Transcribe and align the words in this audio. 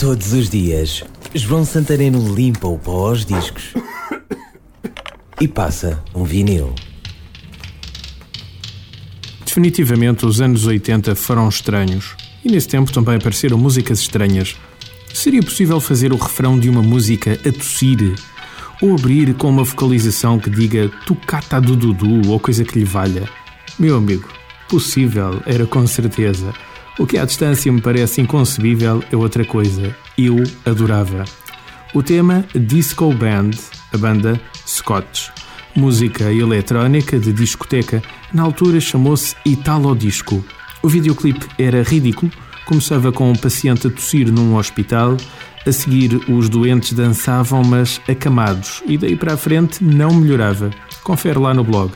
Todos 0.00 0.32
os 0.32 0.48
dias, 0.48 1.04
João 1.34 1.62
Santareno 1.62 2.34
limpa 2.34 2.66
o 2.66 2.78
pó 2.78 3.08
aos 3.08 3.22
discos 3.22 3.74
e 5.38 5.46
passa 5.46 6.02
um 6.14 6.24
vinil. 6.24 6.74
Definitivamente, 9.44 10.24
os 10.24 10.40
anos 10.40 10.64
80 10.64 11.14
foram 11.14 11.46
estranhos 11.50 12.16
e 12.42 12.50
nesse 12.50 12.66
tempo 12.66 12.90
também 12.90 13.16
apareceram 13.16 13.58
músicas 13.58 14.00
estranhas. 14.00 14.56
Seria 15.12 15.42
possível 15.42 15.78
fazer 15.82 16.14
o 16.14 16.16
refrão 16.16 16.58
de 16.58 16.70
uma 16.70 16.80
música 16.80 17.38
a 17.46 17.52
tossir? 17.52 18.14
Ou 18.80 18.94
abrir 18.94 19.34
com 19.34 19.50
uma 19.50 19.64
vocalização 19.64 20.38
que 20.38 20.48
diga 20.48 20.88
tocata 21.04 21.60
do 21.60 21.76
Dudu 21.76 22.30
ou 22.30 22.40
coisa 22.40 22.64
que 22.64 22.78
lhe 22.78 22.86
valha? 22.86 23.28
Meu 23.78 23.98
amigo, 23.98 24.26
possível 24.66 25.42
era 25.44 25.66
com 25.66 25.86
certeza. 25.86 26.54
O 27.00 27.06
que 27.06 27.16
à 27.16 27.24
distância 27.24 27.72
me 27.72 27.80
parece 27.80 28.20
inconcebível 28.20 29.02
é 29.10 29.16
outra 29.16 29.42
coisa. 29.42 29.96
Eu 30.18 30.36
adorava. 30.66 31.24
O 31.94 32.02
tema 32.02 32.44
Disco 32.54 33.10
Band, 33.14 33.52
a 33.90 33.96
banda 33.96 34.38
Scotch. 34.66 35.30
Música 35.74 36.30
eletrónica 36.30 37.18
de 37.18 37.32
discoteca, 37.32 38.02
na 38.34 38.42
altura 38.42 38.78
chamou-se 38.80 39.34
Italo 39.46 39.96
Disco. 39.96 40.44
O 40.82 40.90
videoclipe 40.90 41.46
era 41.58 41.82
ridículo, 41.82 42.30
começava 42.66 43.10
com 43.10 43.30
um 43.30 43.34
paciente 43.34 43.86
a 43.86 43.90
tossir 43.90 44.30
num 44.30 44.56
hospital, 44.56 45.16
a 45.66 45.72
seguir 45.72 46.20
os 46.28 46.50
doentes 46.50 46.92
dançavam, 46.92 47.64
mas 47.64 47.98
acamados, 48.06 48.82
e 48.86 48.98
daí 48.98 49.16
para 49.16 49.32
a 49.32 49.38
frente 49.38 49.82
não 49.82 50.12
melhorava. 50.12 50.68
Confere 51.02 51.38
lá 51.38 51.54
no 51.54 51.64
blog. 51.64 51.94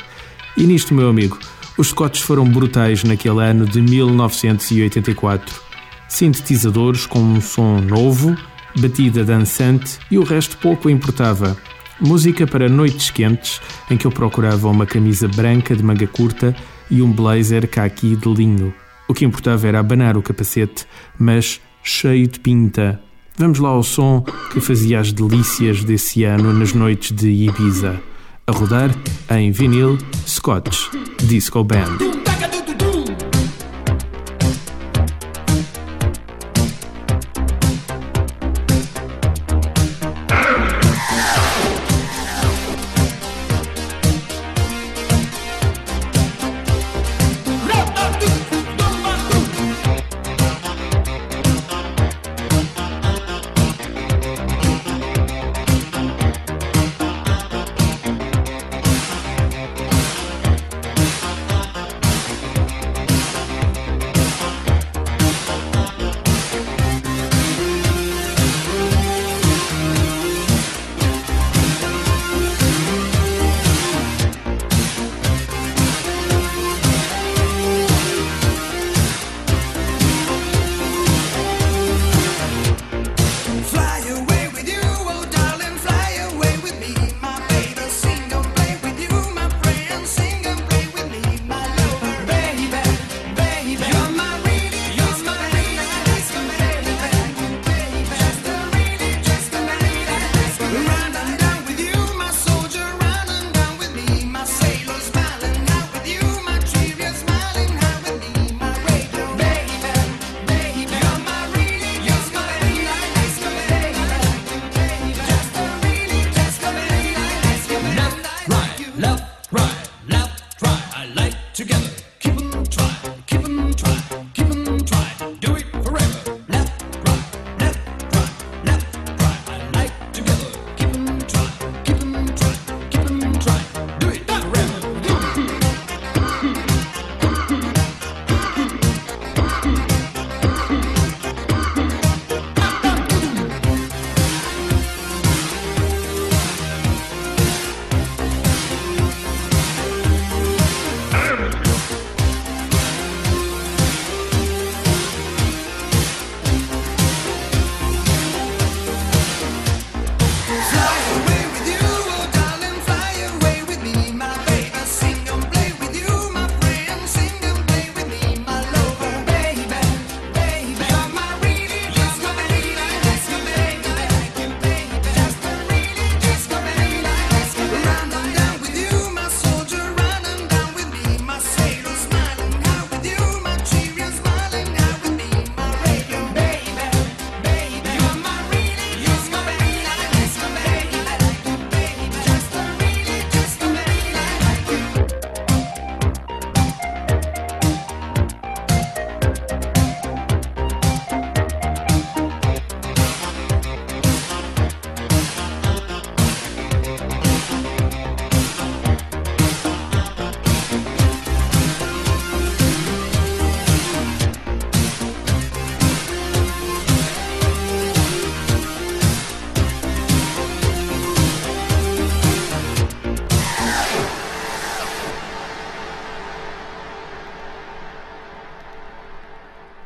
E 0.57 0.63
nisto, 0.63 0.95
meu 0.95 1.11
amigo, 1.11 1.39
os 1.77 1.89
Scots 1.89 2.21
foram 2.21 2.49
brutais 2.49 3.03
naquele 3.03 3.43
ano 3.43 3.67
de 3.67 3.81
1984. 3.81 5.61
Sintetizadores 6.09 7.05
com 7.05 7.19
um 7.19 7.41
som 7.41 7.81
novo, 7.81 8.37
batida 8.79 9.25
dançante 9.25 9.99
e 10.11 10.17
o 10.17 10.23
resto 10.23 10.57
pouco 10.59 10.89
importava. 10.89 11.57
Música 12.01 12.47
para 12.47 12.69
noites 12.69 13.11
quentes, 13.11 13.61
em 13.91 13.97
que 13.97 14.07
eu 14.07 14.13
procurava 14.13 14.69
uma 14.69 14.87
camisa 14.87 15.27
branca 15.27 15.75
de 15.75 15.83
manga 15.83 16.07
curta 16.07 16.55
e 16.91 17.03
um 17.03 17.11
blazer 17.11 17.69
caqui 17.69 18.15
de 18.15 18.29
linho. 18.33 18.73
O 19.09 19.15
que 19.15 19.25
importava 19.25 19.67
era 19.67 19.81
abanar 19.81 20.17
o 20.17 20.23
capacete, 20.23 20.87
mas 21.19 21.61
cheio 21.83 22.27
de 22.29 22.39
pinta. 22.39 23.01
Vamos 23.37 23.59
lá 23.59 23.71
ao 23.71 23.83
som 23.83 24.25
que 24.53 24.61
fazia 24.61 25.01
as 25.01 25.13
delícias 25.13 25.83
desse 25.83 26.23
ano 26.23 26.53
nas 26.53 26.73
noites 26.73 27.11
de 27.11 27.29
Ibiza. 27.31 28.01
A 28.47 28.53
rodar 28.53 28.95
em 29.31 29.51
vinil 29.51 29.99
Scotch 30.27 30.91
Disco 31.25 31.65
Band. 31.65 32.24